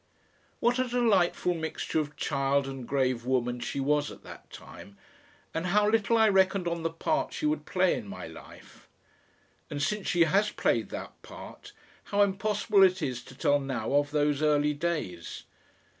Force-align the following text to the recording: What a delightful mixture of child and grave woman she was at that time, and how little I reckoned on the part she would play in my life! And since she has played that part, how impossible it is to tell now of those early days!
What 0.59 0.79
a 0.79 0.87
delightful 0.87 1.53
mixture 1.53 1.99
of 1.99 2.15
child 2.15 2.65
and 2.67 2.87
grave 2.87 3.23
woman 3.23 3.59
she 3.59 3.79
was 3.79 4.09
at 4.09 4.23
that 4.23 4.49
time, 4.49 4.97
and 5.53 5.67
how 5.67 5.87
little 5.87 6.17
I 6.17 6.27
reckoned 6.27 6.67
on 6.67 6.81
the 6.81 6.89
part 6.89 7.33
she 7.33 7.45
would 7.45 7.67
play 7.67 7.93
in 7.93 8.07
my 8.07 8.25
life! 8.25 8.89
And 9.69 9.79
since 9.79 10.07
she 10.07 10.23
has 10.23 10.49
played 10.49 10.89
that 10.89 11.21
part, 11.21 11.71
how 12.05 12.23
impossible 12.23 12.81
it 12.81 13.03
is 13.03 13.21
to 13.25 13.35
tell 13.35 13.59
now 13.59 13.93
of 13.93 14.09
those 14.09 14.41
early 14.41 14.73
days! 14.73 15.43